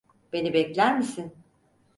Beni 0.33 0.53
bekler 0.53 0.97
misin? 0.97 1.33